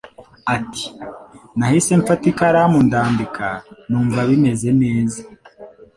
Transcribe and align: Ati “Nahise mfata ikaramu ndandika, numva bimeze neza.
Ati 0.55 0.85
“Nahise 1.57 1.91
mfata 2.01 2.25
ikaramu 2.31 2.77
ndandika, 2.87 3.47
numva 3.89 4.19
bimeze 4.29 4.69
neza. 4.81 5.21